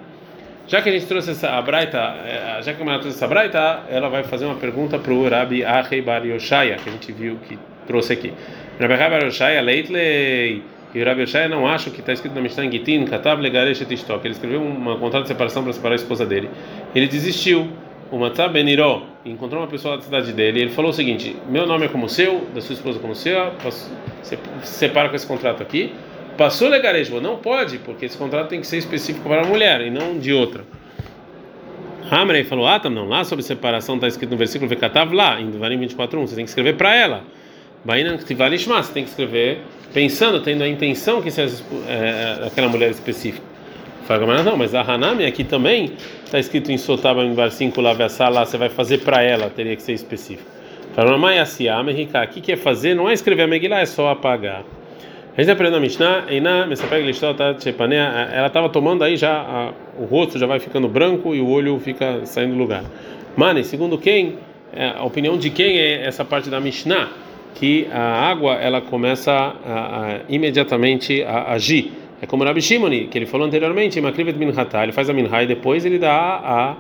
Já 0.68 0.83
que 0.83 0.89
a 0.89 0.92
gente 0.92 1.07
trouxe 1.07 1.31
essa 1.31 1.59
braita, 1.63 1.97
eh, 1.97 2.59
já 2.62 2.75
que 2.75 2.83
a 2.83 3.00
trouxe 3.00 3.18
essa 3.18 3.27
braita, 3.27 3.80
ela 3.89 4.07
vai 4.07 4.24
fazer 4.24 4.45
uma 4.45 4.53
pergunta 4.53 5.00
para 5.00 5.13
o 5.13 5.27
Rabi 5.27 5.65
Achei 5.65 6.00
Bar 6.03 6.24
Yoshaya, 6.27 6.75
que 6.75 6.88
a 6.88 6.92
gente 6.92 7.12
viu 7.12 7.39
que 7.47 7.57
trouxe 7.88 8.13
aqui. 8.13 8.31
Rabi 8.80 8.95
Bar 8.95 9.24
Yoshaya 9.24 9.63
Leitlei. 9.63 10.75
E 10.95 11.01
o 11.01 11.06
Rabi 11.06 11.24
Yoshaya 11.24 11.50
não 11.50 11.68
acha 11.68 11.89
que 11.89 12.00
está 12.00 12.13
escrito 12.13 12.33
na 12.33 12.42
Mishnah 12.42 12.71
Gitin, 12.71 13.03
Katav 13.03 13.42
Legaresh 13.42 13.81
et 13.81 13.92
Ele 13.92 14.31
escreveu 14.31 14.62
um 14.62 14.97
contrato 14.97 15.24
de 15.24 15.27
separação 15.27 15.62
para 15.62 15.74
separar 15.74 15.92
a 15.92 15.97
esposa 15.97 16.25
dele. 16.25 16.50
Ele 16.95 17.06
desistiu. 17.06 17.69
O 18.12 18.19
Matzah 18.19 18.47
Beniró 18.47 19.01
encontrou 19.25 19.62
uma 19.62 19.68
pessoa 19.68 19.97
da 19.97 20.03
cidade 20.03 20.31
dele 20.31 20.59
e 20.59 20.62
ele 20.62 20.71
falou 20.71 20.92
o 20.92 20.94
seguinte: 20.94 21.36
Meu 21.50 21.65
nome 21.65 21.88
é 21.88 21.89
como 21.89 22.06
o 22.06 22.09
seu, 22.09 22.47
da 22.53 22.62
sua 22.62 22.74
esposa 22.74 23.00
como 23.00 23.13
o 23.13 23.15
seu, 23.15 23.51
separa 24.62 25.09
com 25.09 25.15
esse 25.15 25.27
contrato 25.27 25.62
aqui. 25.62 25.92
Passou 26.38 26.69
Legaresh, 26.69 27.09
não 27.09 27.38
pode, 27.38 27.80
porque 27.80 28.06
esse 28.06 28.18
contrato 28.18 28.47
tem 28.47 28.62
que 28.62 28.68
ser 28.68 28.77
específico 28.77 29.27
para 29.27 29.42
a 29.42 29.45
mulher 29.45 29.81
e 29.81 29.89
não 29.89 30.18
de 30.18 30.31
outra. 30.31 30.63
Hamrei 32.09 32.44
falou: 32.44 32.68
Ah, 32.68 32.80
não, 32.89 33.09
lá 33.09 33.24
sobre 33.24 33.44
separação 33.44 33.95
está 33.95 34.07
escrito 34.07 34.30
no 34.30 34.38
versículo 34.38 34.69
Vekatav 34.69 35.12
lá, 35.12 35.42
em 35.42 35.50
Devarim 35.50 35.80
24:1, 35.80 36.21
você 36.21 36.36
tem 36.36 36.45
que 36.45 36.50
escrever 36.50 36.77
para 36.77 36.95
ela. 36.95 37.24
Bainan 37.85 38.17
você 38.83 38.93
tem 38.93 39.03
que 39.03 39.11
escrever 39.11 39.59
pensando, 39.93 40.41
tendo 40.41 40.63
a 40.63 40.67
intenção 40.67 41.21
que 41.21 41.29
seja 41.29 41.63
é, 41.87 42.47
aquela 42.47 42.67
mulher 42.67 42.89
específica. 42.89 43.45
Fala, 44.05 44.43
não, 44.43 44.57
mas 44.57 44.75
a 44.75 44.81
Hanami 44.81 45.25
aqui 45.25 45.43
também 45.43 45.93
está 46.23 46.37
escrito 46.37 46.71
em 46.71 46.77
Sotaba 46.77 47.23
em 47.23 47.33
Bar 47.33 47.49
5 47.49 47.79
lá, 47.81 47.93
lá, 48.29 48.45
você 48.45 48.57
vai 48.57 48.69
fazer 48.69 48.99
para 48.99 49.23
ela, 49.23 49.49
teria 49.49 49.75
que 49.75 49.81
ser 49.81 49.93
específico. 49.93 50.49
Fala, 50.95 51.17
mas 51.17 51.39
o 52.25 52.29
que 52.41 52.51
é 52.51 52.55
fazer? 52.55 52.93
Não 52.93 53.09
é 53.09 53.13
escrever 53.13 53.43
a 53.43 53.47
Megillah, 53.47 53.81
é 53.81 53.85
só 53.85 54.09
apagar. 54.09 54.63
A 55.37 55.41
gente 55.41 55.51
aprendeu 55.51 55.79
na 55.79 55.81
Mishnah, 55.81 56.25
Einá, 56.29 56.65
ela 58.31 58.47
estava 58.47 58.69
tomando 58.69 59.03
aí 59.03 59.17
já, 59.17 59.33
a, 59.33 59.73
o 59.99 60.05
rosto 60.05 60.39
já 60.39 60.47
vai 60.47 60.59
ficando 60.59 60.87
branco 60.87 61.35
e 61.35 61.41
o 61.41 61.47
olho 61.47 61.79
fica 61.79 62.25
saindo 62.25 62.53
do 62.53 62.57
lugar. 62.57 62.83
Mane, 63.35 63.63
segundo 63.63 63.97
quem, 63.97 64.37
é, 64.73 64.93
a 64.95 65.03
opinião 65.03 65.37
de 65.37 65.49
quem 65.49 65.77
é 65.77 66.05
essa 66.05 66.23
parte 66.23 66.49
da 66.49 66.59
Mishnah? 66.59 67.09
Que 67.56 67.88
a 67.92 68.30
água 68.30 68.56
ela 68.56 68.81
começa 68.81 69.31
a, 69.31 69.54
a, 69.66 70.19
imediatamente 70.30 71.24
a 71.24 71.54
agir. 71.54 71.92
É 72.21 72.26
como 72.26 72.44
o 72.44 72.45
Rabi 72.45 72.62
Shimoni, 72.62 73.07
que 73.07 73.18
ele 73.18 73.26
falou 73.26 73.47
anteriormente, 73.47 73.97
ele 73.97 74.92
faz 74.92 75.09
a 75.09 75.14
minha 75.14 75.42
e 75.42 75.47
depois 75.47 75.85
ele 75.85 75.97
dá 75.97 76.14
a, 76.14 76.71
a, 76.71 76.76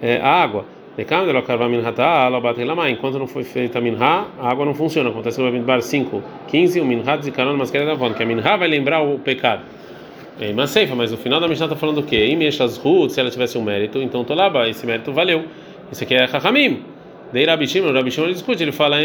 é, 0.00 0.18
a 0.18 0.28
água. 0.28 0.64
Enquanto 0.96 3.18
não 3.18 3.26
foi 3.26 3.44
feita 3.44 3.78
a 3.78 3.80
minha, 3.80 3.98
a 3.98 4.50
água 4.50 4.64
não 4.64 4.74
funciona. 4.74 5.10
Acontece 5.10 5.40
no 5.40 5.46
Bamidbar 5.46 5.82
5, 5.82 6.22
15, 6.48 6.80
o 6.80 6.84
minha 6.84 7.16
de 7.16 7.30
canal 7.30 7.56
masquerada 7.56 7.90
da 7.90 7.96
von, 7.96 8.12
que 8.12 8.22
a 8.22 8.26
minha 8.26 8.56
vai 8.56 8.68
lembrar 8.68 9.02
o 9.02 9.18
pecado. 9.18 9.62
É, 10.40 10.52
mas 10.52 10.70
seifa, 10.70 10.94
mas 10.94 11.10
no 11.10 11.16
final 11.16 11.40
da 11.40 11.48
Mishnah 11.48 11.66
está 11.66 11.76
falando 11.76 11.98
o 11.98 12.02
quê? 12.02 12.26
se 13.08 13.20
ela 13.20 13.30
tivesse 13.30 13.58
um 13.58 13.62
mérito, 13.62 13.98
então 13.98 14.24
Tolaba, 14.24 14.68
esse 14.68 14.86
mérito 14.86 15.12
valeu. 15.12 15.44
Isso 15.90 16.04
aqui 16.04 16.14
é 16.14 16.26
Chachamim. 16.26 16.91
Dei 17.32 17.46
Rabi 17.46 17.66
Shimon, 17.66 17.92
Rabi 17.92 18.10
Shimon 18.10 18.28
discute, 18.28 18.62
ele 18.62 18.72
fala 18.72 18.96
a 18.96 19.02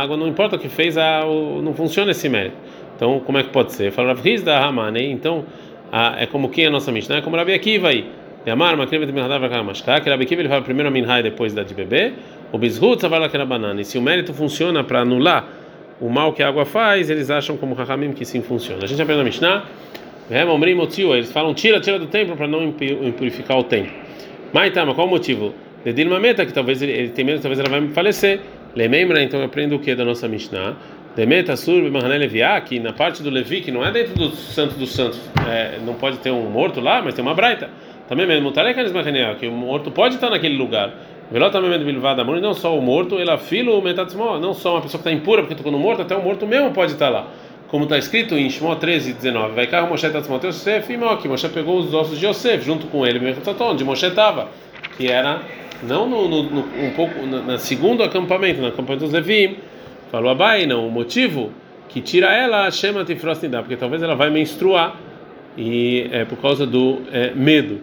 água 0.00 0.16
não 0.16 0.26
importa 0.26 0.56
o 0.56 0.58
que 0.58 0.70
fez, 0.70 0.96
a, 0.96 1.26
o, 1.26 1.60
não 1.60 1.74
funciona 1.74 2.12
esse 2.12 2.28
mérito. 2.30 2.56
Então, 2.96 3.20
como 3.20 3.36
é 3.36 3.42
que 3.42 3.50
pode 3.50 3.74
ser? 3.74 3.92
Fala 3.92 4.14
Rav 4.14 4.42
da 4.42 4.64
Hamane, 4.64 5.10
então 5.10 5.44
a, 5.92 6.16
é 6.22 6.26
como 6.26 6.48
quem 6.48 6.64
é 6.64 6.68
a 6.68 6.70
nossa 6.70 6.90
Mishnah? 6.90 7.18
É 7.18 7.20
como 7.20 7.36
Rabi 7.36 7.52
Akiva 7.52 7.88
aí. 7.88 8.08
Amar, 8.50 8.74
uma 8.74 8.86
crema 8.86 9.04
de 9.04 9.12
minhadar 9.12 9.38
vai 9.38 9.62
mashká, 9.62 10.00
que 10.00 10.08
Rabi 10.08 10.24
Akiva 10.24 10.40
ele 10.40 10.48
fala 10.48 10.62
primeiro 10.62 10.88
a 10.88 10.90
minhai 10.90 11.22
depois 11.22 11.52
da 11.52 11.62
de 11.62 11.74
beber. 11.74 12.14
O 12.50 12.56
bizhut 12.56 13.00
savala 13.00 13.28
que 13.28 13.36
era 13.36 13.44
banana. 13.44 13.80
E 13.82 13.84
se 13.84 13.98
o 13.98 14.02
mérito 14.02 14.32
funciona 14.32 14.82
para 14.82 15.00
anular 15.00 15.46
o 16.00 16.08
mal 16.08 16.32
que 16.32 16.42
a 16.42 16.48
água 16.48 16.64
faz, 16.64 17.10
eles 17.10 17.30
acham 17.30 17.56
como 17.58 17.74
Rahamim 17.74 18.12
que 18.12 18.24
sim 18.24 18.40
funciona. 18.40 18.82
A 18.82 18.86
gente 18.86 19.02
aprende 19.02 19.18
na 19.18 19.24
Mishnah, 19.24 19.64
eles 21.14 21.30
falam 21.30 21.52
tira, 21.52 21.80
tira 21.80 21.98
do 21.98 22.06
templo 22.06 22.34
para 22.34 22.46
não 22.46 22.64
impurificar 22.64 23.58
o 23.58 23.64
templo. 23.64 23.92
Mas 24.52 24.72
mas 24.86 24.94
qual 24.94 25.06
o 25.06 25.10
motivo? 25.10 25.52
De 25.84 25.92
Dilma 25.92 26.18
Meta, 26.18 26.46
que 26.46 26.52
talvez 26.52 26.80
ele, 26.80 26.92
ele 26.92 27.08
tem 27.10 27.24
medo, 27.24 27.42
talvez 27.42 27.58
ela 27.58 27.68
vai 27.68 27.86
falecer. 27.88 28.40
Lemembra, 28.74 29.22
então 29.22 29.38
eu 29.38 29.46
aprendo 29.46 29.76
o 29.76 29.78
que 29.78 29.94
da 29.94 30.04
nossa 30.04 30.26
Mishnah? 30.26 30.74
Demeta 31.14 31.56
Surbe 31.56 31.90
Mahané 31.90 32.18
Leviá, 32.18 32.60
que 32.60 32.80
na 32.80 32.92
parte 32.92 33.22
do 33.22 33.30
Levi, 33.30 33.60
que 33.60 33.70
não 33.70 33.84
é 33.84 33.92
dentro 33.92 34.14
do 34.14 34.30
Santo 34.30 34.74
dos 34.76 34.92
Santos, 34.92 35.20
é, 35.48 35.78
não 35.84 35.94
pode 35.94 36.18
ter 36.18 36.30
um 36.30 36.48
morto 36.50 36.80
lá, 36.80 37.00
mas 37.02 37.14
tem 37.14 37.22
uma 37.22 37.34
braita. 37.34 37.68
Também 38.08 38.26
mesmo, 38.26 38.50
Tarecanis 38.50 38.92
Mahané, 38.92 39.34
que 39.34 39.46
o 39.46 39.52
morto 39.52 39.90
pode 39.90 40.14
estar 40.16 40.30
naquele 40.30 40.56
lugar. 40.56 40.92
Veló 41.30 41.50
também 41.50 41.70
mesmo 41.70 41.84
Bilvada 41.84 42.24
Muni, 42.24 42.40
não 42.40 42.54
só 42.54 42.76
o 42.76 42.82
morto, 42.82 43.18
ela 43.18 43.38
filo 43.38 43.80
metatzmó, 43.80 44.38
não 44.38 44.54
só 44.54 44.74
uma 44.74 44.82
pessoa 44.82 45.02
que 45.02 45.08
está 45.08 45.12
impura 45.12 45.42
porque 45.42 45.54
tocou 45.54 45.70
no 45.70 45.78
morto, 45.78 46.02
até 46.02 46.16
o 46.16 46.22
morto 46.22 46.46
mesmo 46.46 46.70
pode 46.72 46.92
estar 46.92 47.08
lá. 47.08 47.28
Como 47.68 47.84
está 47.84 47.96
escrito 47.98 48.34
em 48.34 48.48
Shmó 48.48 48.74
13, 48.74 49.14
19, 49.14 49.54
vai 49.54 49.66
cá 49.66 49.86
Moshe 49.86 50.08
Tatzmó 50.08 50.38
Yosef 50.42 50.92
e 50.92 50.96
Moshe 50.96 51.48
pegou 51.48 51.78
os 51.78 51.94
ossos 51.94 52.18
de 52.18 52.26
Yosef 52.26 52.64
junto 52.64 52.86
com 52.86 53.06
ele, 53.06 53.20
onde 53.60 53.84
Moshe 53.84 54.06
estava, 54.06 54.48
que 54.96 55.08
era 55.10 55.40
não 55.82 56.08
no, 56.08 56.28
no, 56.28 56.42
no 56.44 56.60
um 56.60 56.90
pouco 56.94 57.26
na, 57.26 57.58
segundo 57.58 58.02
acampamento, 58.02 58.60
no 58.60 58.68
acampamento 58.68 59.04
dos 59.04 59.12
Levim, 59.12 59.56
falou 60.10 60.30
Abai, 60.30 60.66
não, 60.66 60.86
o 60.86 60.90
motivo 60.90 61.50
que 61.88 62.00
tira 62.00 62.32
ela 62.32 62.70
chama 62.70 63.04
de 63.04 63.14
frostidade, 63.16 63.64
porque 63.64 63.76
talvez 63.76 64.02
ela 64.02 64.14
vai 64.14 64.30
menstruar 64.30 64.96
e 65.56 66.08
é 66.10 66.24
por 66.24 66.38
causa 66.38 66.66
do 66.66 67.00
é, 67.12 67.32
medo. 67.34 67.80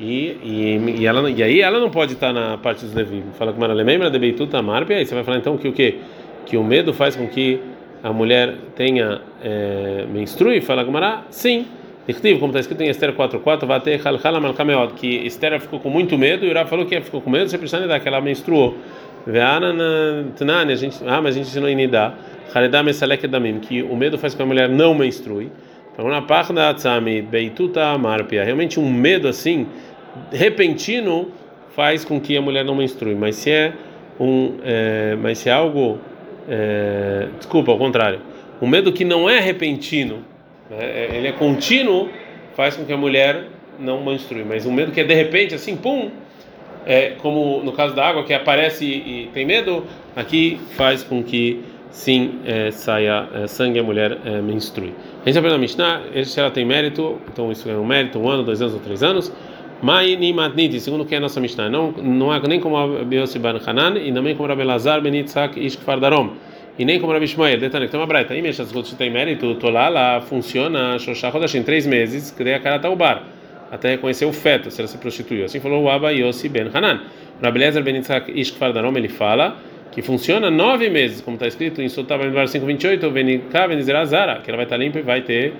E, 0.00 0.36
e, 0.42 1.00
e, 1.00 1.06
ela, 1.06 1.30
e 1.30 1.42
aí 1.42 1.60
ela 1.60 1.78
não 1.78 1.90
pode 1.90 2.14
estar 2.14 2.32
na 2.32 2.58
parte 2.58 2.84
dos 2.84 2.94
Levim. 2.94 3.22
Fala 3.38 3.52
com 3.52 3.60
Maralê, 3.60 3.84
lembra 3.84 4.10
de 4.10 4.18
Beituta 4.18 4.60
Marpia? 4.60 4.96
Aí 4.96 5.06
você 5.06 5.14
vai 5.14 5.22
falar 5.22 5.38
então 5.38 5.56
que 5.56 5.68
o 5.68 5.72
quê? 5.72 5.98
Que 6.44 6.56
o 6.56 6.64
medo 6.64 6.92
faz 6.92 7.14
com 7.14 7.28
que 7.28 7.60
a 8.02 8.12
mulher 8.12 8.54
tenha 8.74 9.20
é, 9.42 10.04
menstrue? 10.12 10.60
Fala 10.60 10.84
com 10.84 10.90
Mará, 10.90 11.22
sim. 11.30 11.66
Dictivo, 12.06 12.40
como 12.40 12.50
está 12.50 12.58
escrito 12.58 12.82
em 12.82 12.88
Esther 12.88 13.12
4.4, 13.12 13.64
vai 13.64 13.80
ter 13.80 14.00
Halhala 14.00 14.88
que 14.96 15.24
Esther 15.24 15.60
ficou 15.60 15.78
com 15.78 15.88
muito 15.88 16.18
medo 16.18 16.44
e 16.44 16.50
o 16.50 16.66
falou 16.66 16.84
que 16.84 17.00
ficou 17.00 17.20
com 17.20 17.30
medo, 17.30 17.48
você 17.48 17.56
precisa 17.56 17.86
dar 17.86 18.00
que 18.00 18.08
ela 18.08 18.20
menstruou. 18.20 18.76
A 19.24 20.74
gente, 20.74 20.98
ah, 21.06 21.20
mas 21.22 21.36
a 21.36 21.38
gente 21.38 21.48
ensinou 21.48 21.68
em 21.68 21.76
Nidá, 21.76 22.14
que 23.60 23.82
o 23.82 23.94
medo 23.94 24.18
faz 24.18 24.34
com 24.34 24.38
que 24.38 24.42
a 24.42 24.46
mulher 24.46 24.68
não 24.68 24.94
menstrue. 24.94 25.52
Então, 25.92 26.08
na 26.08 26.22
parte 26.22 26.52
da 26.52 26.74
Tzami, 26.74 27.22
Beituta 27.22 27.96
Marpia, 27.98 28.42
realmente 28.42 28.80
um 28.80 28.90
medo 28.90 29.28
assim, 29.28 29.66
repentino, 30.32 31.28
faz 31.76 32.04
com 32.04 32.20
que 32.20 32.36
a 32.36 32.42
mulher 32.42 32.64
não 32.64 32.74
menstrue. 32.74 33.14
Mas 33.14 33.36
se 33.36 33.50
é 33.50 33.72
um, 34.18 34.56
é, 34.64 35.16
mas 35.22 35.38
se 35.38 35.48
é 35.48 35.52
algo, 35.52 35.98
é, 36.48 37.28
desculpa, 37.38 37.70
ao 37.70 37.78
contrário, 37.78 38.20
um 38.60 38.66
medo 38.66 38.92
que 38.92 39.04
não 39.04 39.30
é 39.30 39.38
repentino, 39.38 40.24
ele 40.80 41.28
é 41.28 41.32
contínuo, 41.32 42.08
faz 42.54 42.76
com 42.76 42.84
que 42.84 42.92
a 42.92 42.96
mulher 42.96 43.44
não 43.78 44.04
menstrue. 44.04 44.44
Mas 44.44 44.66
um 44.66 44.72
medo 44.72 44.92
que 44.92 45.00
é 45.00 45.04
de 45.04 45.14
repente, 45.14 45.54
assim, 45.54 45.76
pum, 45.76 46.10
é 46.86 47.12
como 47.18 47.62
no 47.62 47.72
caso 47.72 47.94
da 47.94 48.06
água 48.06 48.24
que 48.24 48.34
aparece 48.34 48.84
e, 48.84 49.30
tem 49.32 49.44
medo, 49.44 49.84
aqui 50.16 50.60
faz 50.76 51.02
com 51.02 51.22
que 51.22 51.62
sim 51.90 52.40
é, 52.46 52.70
saia 52.70 53.28
é, 53.34 53.46
sangue 53.46 53.78
e 53.78 53.80
a 53.80 53.82
mulher 53.82 54.18
é, 54.24 54.40
menstrue. 54.40 54.94
A 55.24 55.28
gente 55.28 55.38
aprende 55.38 55.54
na 55.54 55.60
Mishnah, 55.60 56.02
se 56.24 56.40
ela 56.40 56.50
tem 56.50 56.64
mérito, 56.64 57.20
então 57.30 57.52
isso 57.52 57.68
é 57.68 57.76
um 57.76 57.84
mérito, 57.84 58.18
um 58.18 58.28
ano, 58.28 58.42
dois 58.42 58.60
anos 58.60 58.74
ou 58.74 58.80
três 58.80 59.02
anos. 59.02 59.32
Mai 59.82 60.16
matniti, 60.32 60.78
segundo 60.78 61.04
que 61.04 61.12
é 61.12 61.18
a 61.18 61.20
nossa 61.20 61.40
Mishnah, 61.40 61.68
não, 61.68 61.90
não 61.90 62.32
é 62.32 62.40
nem 62.46 62.60
como 62.60 62.76
a 62.76 63.04
Beossi 63.04 63.38
Ban 63.38 63.60
Hanan 63.66 63.98
e 63.98 64.12
também 64.12 64.36
como 64.36 64.50
a 64.50 64.54
Belazar 64.54 65.00
Ben 65.00 65.14
Yitzhak 65.14 65.58
Ishkfar 65.58 65.98
Darom 65.98 66.30
e 66.78 66.84
nem 66.84 66.98
como 66.98 67.12
Rabi 67.12 67.26
Shmuel, 67.26 67.58
detalhe, 67.58 67.88
tem 67.88 68.00
uma 68.00 68.06
breta, 68.06 68.32
aí 68.32 68.40
mesmo 68.40 68.64
as 68.64 68.72
coisas 68.72 68.92
tem 68.94 69.10
mérito, 69.10 69.54
tô 69.56 69.68
lá, 69.68 69.88
lá 69.88 70.20
funciona, 70.20 70.98
Shoshá 70.98 71.32
em 71.54 71.62
três 71.62 71.86
meses, 71.86 72.30
criei 72.30 72.54
a 72.54 72.60
cara 72.60 72.78
taubar, 72.78 73.24
até 73.70 73.90
reconhecer 73.90 74.24
o 74.24 74.32
feto, 74.32 74.70
se 74.70 74.80
ela 74.80 74.88
se 74.88 74.98
prostituiu. 74.98 75.44
Assim 75.44 75.60
falou 75.60 75.84
o 75.84 75.90
Abba 75.90 76.12
Yossi 76.12 76.48
Ben 76.48 76.70
Hanan. 76.72 77.00
Rabi 77.42 77.58
Lezer 77.58 77.82
Ben 77.82 77.96
Yitzhak 77.96 78.30
Ishkfar 78.38 78.72
Darom, 78.72 78.96
ele 78.96 79.08
fala 79.08 79.56
que 79.92 80.00
funciona 80.00 80.50
nove 80.50 80.88
meses, 80.88 81.20
como 81.20 81.34
está 81.34 81.46
escrito 81.46 81.82
em 81.82 81.88
Sotava 81.88 82.24
Benvar 82.24 82.48
528, 82.48 83.10
Benika 83.10 83.68
Benizera 83.68 84.40
que 84.42 84.50
ela 84.50 84.56
vai 84.56 84.64
estar 84.64 84.78
limpa 84.78 84.98
e 84.98 85.02
vai 85.02 85.20
ter 85.20 85.52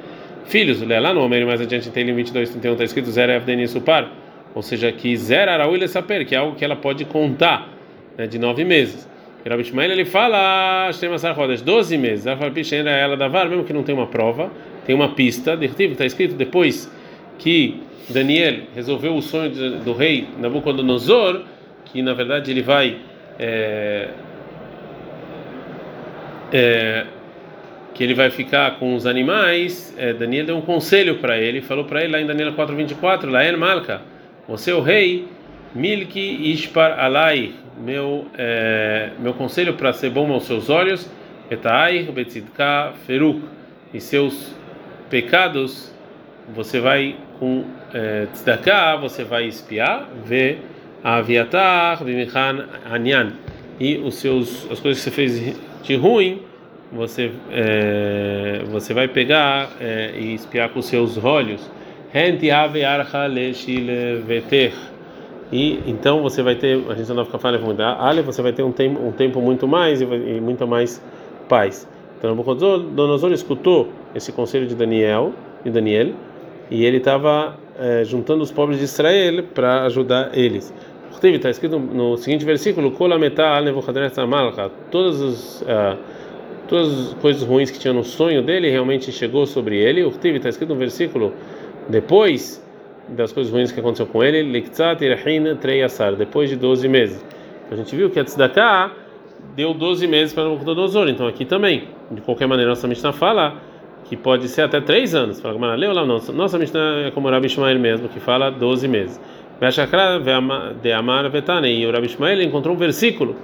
filhos. 0.47 0.81
Lá 0.83 1.13
no 1.13 1.23
Homem, 1.23 1.45
mais 1.45 1.61
adiante 1.61 1.89
em 1.89 1.93
Teilim 1.93 2.15
22, 2.15 2.51
31, 2.51 2.73
está 2.73 2.85
escrito 2.85 3.11
Zera 3.11 3.35
Evdeni 3.35 3.69
Supar, 3.69 4.11
ou 4.55 4.63
seja, 4.63 4.91
que 4.91 5.15
Zera 5.17 5.53
Arauile 5.53 5.87
Saper, 5.87 6.27
que 6.27 6.35
é 6.35 6.39
algo 6.39 6.57
que 6.57 6.65
ela 6.65 6.75
pode 6.75 7.05
contar 7.05 7.69
né, 8.17 8.27
de 8.27 8.39
nove 8.39 8.65
meses. 8.65 9.07
E 9.45 9.49
Rabi 9.49 9.65
Shmael 9.65 9.91
ele 9.91 10.05
fala, 10.05 10.91
Rodas, 11.35 11.63
12 11.63 11.99
meses. 11.99 12.27
A 12.27 12.37
Farpichen 12.37 12.87
ela 12.87 13.17
davar, 13.17 13.49
mesmo 13.49 13.65
que 13.65 13.73
não 13.73 13.83
tem 13.83 13.95
uma 13.95 14.07
prova, 14.07 14.51
tem 14.87 14.95
uma 14.95 15.11
pista, 15.15 15.59
está 15.61 16.05
escrito 16.05 16.35
depois 16.35 16.91
que 17.39 17.81
Daniel 18.09 18.61
resolveu 18.75 19.17
o 19.17 19.23
sonho 19.23 19.51
do 19.81 19.93
rei 19.93 20.29
Nabucodonosor, 20.39 21.43
que 21.87 22.03
na 22.03 22.15
verdade 22.15 22.51
ele 22.51 22.63
vai 22.63 22.99
é, 23.39 24.09
é, 26.53 27.07
que 27.95 28.03
ele 28.03 28.15
vai 28.15 28.31
ficar 28.31 28.79
com 28.79 28.95
os 28.95 29.07
animais. 29.07 29.95
É, 29.99 30.13
Daniel 30.13 30.47
deu 30.47 30.57
um 30.57 30.61
conselho 30.61 31.17
para 31.17 31.39
ele, 31.39 31.61
falou 31.61 31.85
para 31.85 32.03
ele 32.03 32.13
lá 32.13 32.21
em 32.21 32.27
Daniel 32.27 32.53
4:24, 32.53 33.29
Laen 33.29 33.57
Malka, 33.57 34.03
você 34.47 34.71
é 34.71 34.75
o 34.75 34.81
rei, 34.81 35.27
Milki 35.75 36.53
Ishpar 36.53 36.99
Alai, 36.99 37.53
meu 37.77 38.27
é, 38.37 39.11
meu 39.19 39.35
conselho 39.35 39.75
para 39.75 39.93
ser 39.93 40.11
bom 40.11 40.31
aos 40.33 40.45
seus 40.45 40.69
olhos, 40.69 41.09
Etair 41.51 42.11
Betzidka 42.13 42.93
Feruk, 43.07 43.43
e 43.93 44.01
seus 44.01 44.55
pecados 45.11 45.93
você 46.55 46.81
vai 46.81 47.17
com 47.39 47.65
é, 47.93 48.27
você 49.01 49.25
vai 49.25 49.47
espiar, 49.47 50.09
ver 50.25 50.61
aviatar, 51.03 52.03
bimichan 52.05 52.67
anyan, 52.91 53.33
e 53.79 53.97
os 53.97 54.17
seus 54.17 54.71
as 54.71 54.81
coisas 54.81 55.03
que 55.03 55.11
você 55.11 55.15
fez 55.15 55.57
de 55.83 55.97
ruim, 55.97 56.43
você 56.91 57.33
é, 57.51 58.63
você 58.71 58.95
vai 58.95 59.09
pegar 59.09 59.71
é, 59.81 60.13
e 60.17 60.35
espiar 60.35 60.69
com 60.71 60.81
os 60.81 60.87
seus 60.87 61.23
olhos. 61.23 61.71
Henti 62.15 62.51
ave 62.51 62.85
archa 62.85 63.27
leshilveter 63.27 64.75
e 65.53 65.83
então 65.87 66.23
você 66.23 66.43
vai 66.43 66.55
ter, 66.55 66.83
a 66.89 66.95
gente 66.95 67.13
não 67.13 67.25
fica 67.27 67.39
falando 67.39 67.81
Ale, 67.81 68.23
você 68.23 68.41
vai 68.41 68.53
ter 68.53 68.63
um 68.63 68.73
tempo, 68.73 69.01
um 69.07 69.13
tempo 69.13 69.41
muito 69.41 69.69
mais 69.69 70.01
e, 70.01 70.05
e 70.05 70.41
muito 70.41 70.67
mais 70.67 71.03
paz. 71.49 71.87
Então 72.19 72.31
Nabucodonosor 72.31 73.33
escutou 73.33 73.89
esse 74.15 74.33
conselho 74.33 74.67
de 74.67 74.75
Daniel, 74.75 75.33
de 75.63 75.71
Daniel, 75.71 76.13
e 76.71 76.85
ele 76.85 76.97
estava 76.97 77.59
é, 77.79 78.03
juntando 78.05 78.43
os 78.43 78.51
pobres 78.51 78.79
de 78.79 78.85
Israel 78.85 79.45
para 79.55 79.85
ajudar 79.85 80.31
eles. 80.33 80.73
Está 81.23 81.51
escrito 81.51 81.79
no 81.79 82.17
seguinte 82.17 82.45
versículo: 82.45 82.91
Todas 84.91 85.21
as 85.21 85.63
uh, 85.63 85.99
todas 86.67 87.09
as 87.09 87.15
coisas 87.15 87.43
ruins 87.43 87.71
que 87.71 87.79
tinha 87.79 87.93
no 87.93 88.03
sonho 88.03 88.43
dele 88.43 88.71
realmente 88.71 89.13
chegou 89.13 89.47
sobre 89.47 89.79
ele. 89.79 90.01
Está 90.01 90.49
escrito 90.49 90.71
no 90.71 90.77
versículo 90.77 91.35
depois 91.89 92.65
das 93.09 93.33
coisas 93.33 93.53
ruins 93.53 93.73
que 93.73 93.81
aconteceu 93.81 94.07
com 94.07 94.23
ele, 94.23 94.43
Liktzat 94.43 95.03
Irhin 95.05 95.57
Treyasar, 95.57 96.15
depois 96.15 96.49
de 96.49 96.57
12 96.57 96.89
meses. 96.89 97.25
A 97.71 97.77
gente 97.77 97.95
viu 97.95 98.11
que 98.11 98.21
a 98.21 98.25
Tzedakah 98.25 98.93
deu 99.57 99.75
12 99.75 100.07
meses 100.07 100.35
para 100.35 100.45
Nabucodonosor, 100.45 101.09
então 101.09 101.27
aqui 101.27 101.45
também, 101.45 101.89
de 102.11 102.21
qualquer 102.21 102.47
maneira, 102.47 102.71
nossa 102.71 102.87
Mishnah 102.87 103.13
fala 103.13 103.57
que 104.05 104.17
pode 104.17 104.49
ser 104.49 104.63
até 104.63 104.81
3 104.81 105.15
anos. 105.15 105.41
Fala, 105.41 105.59
mas 105.59 105.79
leu 105.79 105.93
lá, 105.93 106.05
não. 106.05 106.19
Nossa 106.35 106.59
Mishnah 106.59 107.07
é 107.07 107.11
como 107.11 107.29
o 107.29 107.31
Rabi 107.31 107.47
Ishmael 107.47 107.79
mesmo, 107.79 108.09
que 108.09 108.21
fala 108.21 108.51
12 108.51 108.89
meses. 108.89 109.21
de 110.83 110.93
Amar 110.93 111.31
Vetane, 111.31 111.73
e 111.73 111.87
o 111.87 111.93
Rabi 111.93 112.07
Ishmael 112.07 112.43
encontrou 112.43 112.75
um 112.75 112.79
versículo 112.79 113.37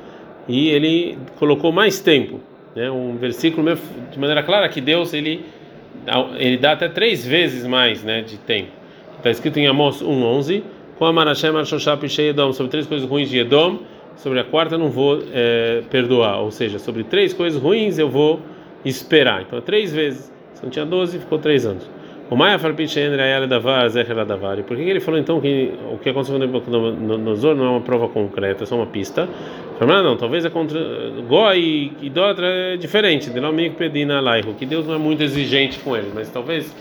e 0.48 0.70
ele 0.70 1.18
colocou 1.38 1.70
mais 1.70 2.00
tempo, 2.00 2.40
né? 2.74 2.90
um 2.90 3.16
versículo 3.16 3.76
de 4.10 4.18
maneira 4.18 4.42
clara 4.42 4.68
que 4.68 4.80
Deus 4.80 5.12
ele, 5.12 5.44
ele 6.38 6.56
dá 6.56 6.72
até 6.72 6.88
três 6.88 7.26
vezes 7.26 7.66
mais 7.66 8.02
né, 8.02 8.22
de 8.22 8.38
tempo. 8.38 8.70
Está 9.18 9.30
escrito 9.30 9.58
em 9.58 9.66
Amos 9.66 10.00
1:11, 10.00 10.62
com 10.96 11.04
a 11.04 11.12
Marashem 11.12 11.50
Arshoshap 11.50 12.06
Edom, 12.22 12.52
sobre 12.52 12.70
três 12.70 12.86
coisas 12.86 13.08
ruins 13.08 13.28
de 13.28 13.38
Edom, 13.38 13.80
sobre 14.16 14.38
a 14.38 14.44
quarta 14.44 14.78
não 14.78 14.90
vou 14.90 15.20
é, 15.32 15.82
perdoar, 15.90 16.40
ou 16.40 16.52
seja, 16.52 16.78
sobre 16.78 17.02
três 17.02 17.32
coisas 17.32 17.60
ruins 17.60 17.98
eu 17.98 18.08
vou 18.08 18.40
esperar. 18.84 19.42
Então, 19.42 19.60
três 19.60 19.92
vezes. 19.92 20.32
Se 20.54 20.62
não 20.64 20.70
tinha 20.70 20.84
12, 20.84 21.18
ficou 21.20 21.38
três 21.38 21.64
anos. 21.64 21.88
O 22.30 22.36
Maia 22.36 22.58
Davar. 24.26 24.58
E 24.58 24.62
por 24.62 24.76
que 24.76 24.82
ele 24.82 25.00
falou 25.00 25.18
então 25.18 25.40
que 25.40 25.72
o 25.92 25.98
que 25.98 26.10
aconteceu 26.10 26.38
no 26.38 27.18
Nozor 27.18 27.54
não 27.54 27.64
é 27.64 27.68
uma 27.70 27.80
prova 27.80 28.08
concreta, 28.08 28.64
é 28.64 28.66
só 28.66 28.76
uma 28.76 28.86
pista? 28.86 29.28
Falou, 29.78 30.02
não, 30.02 30.16
talvez 30.16 30.44
é 30.44 30.50
contra. 30.50 30.78
Goi 31.26 31.58
e 31.58 32.06
idólatra 32.06 32.46
é 32.46 32.76
diferente, 32.76 33.30
de 33.30 33.38
amigo 33.38 33.76
pedina 33.76 34.20
laico, 34.20 34.52
que 34.54 34.66
Deus 34.66 34.86
não 34.86 34.94
é 34.94 34.98
muito 34.98 35.22
exigente 35.22 35.78
com 35.78 35.96
ele, 35.96 36.10
mas 36.14 36.28
talvez 36.28 36.74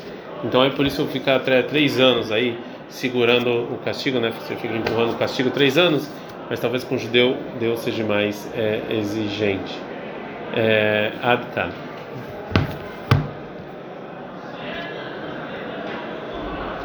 então 0.43 0.63
é 0.63 0.69
por 0.69 0.85
isso 0.85 1.05
ficar 1.07 1.39
três 1.39 1.99
anos 1.99 2.31
aí 2.31 2.57
segurando 2.89 3.49
o 3.73 3.79
castigo, 3.83 4.19
né? 4.19 4.31
Você 4.31 4.55
fica 4.55 4.75
empurrando 4.75 5.11
o 5.11 5.17
castigo 5.17 5.49
três 5.49 5.77
anos, 5.77 6.09
mas 6.49 6.59
talvez 6.59 6.83
com 6.83 6.95
o 6.95 6.97
judeu 6.97 7.37
Deus 7.59 7.79
seja 7.81 8.03
mais 8.03 8.49
é, 8.55 8.81
exigente. 8.89 9.73
É, 10.55 11.11
Adkan. 11.21 11.86